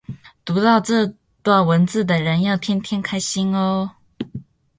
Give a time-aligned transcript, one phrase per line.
[0.43, 1.05] 读到这
[1.43, 3.91] 段文字的人要天天开心哦